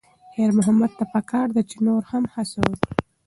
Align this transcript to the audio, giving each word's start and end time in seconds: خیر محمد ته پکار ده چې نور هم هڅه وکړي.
خیر 0.33 0.49
محمد 0.57 0.91
ته 0.97 1.03
پکار 1.13 1.47
ده 1.55 1.61
چې 1.69 1.75
نور 1.87 2.01
هم 2.11 2.23
هڅه 2.33 2.57
وکړي. 2.61 2.91